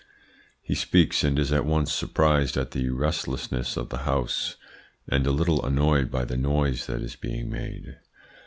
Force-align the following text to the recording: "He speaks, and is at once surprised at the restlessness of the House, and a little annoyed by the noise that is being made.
"He 0.63 0.73
speaks, 0.73 1.23
and 1.23 1.37
is 1.37 1.51
at 1.51 1.63
once 1.63 1.93
surprised 1.93 2.57
at 2.57 2.71
the 2.71 2.89
restlessness 2.89 3.77
of 3.77 3.89
the 3.89 3.99
House, 3.99 4.55
and 5.07 5.27
a 5.27 5.31
little 5.31 5.63
annoyed 5.63 6.09
by 6.09 6.25
the 6.25 6.37
noise 6.37 6.87
that 6.87 7.03
is 7.03 7.15
being 7.15 7.51
made. 7.51 7.97